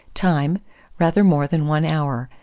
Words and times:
Time. 0.15 0.57
Rather 0.97 1.23
more 1.23 1.45
than 1.45 1.67
1 1.67 1.85
hour. 1.85 2.27